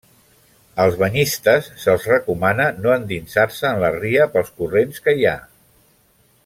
Als 0.85 0.95
banyistes 1.01 1.67
se'ls 1.83 2.07
recomana 2.13 2.67
no 2.87 2.95
endinsar-se 2.95 3.69
en 3.73 3.85
la 3.85 3.93
ria 4.01 4.29
pels 4.37 4.53
corrents 4.63 5.05
que 5.09 5.19
hi 5.21 5.33
ha. 5.33 5.37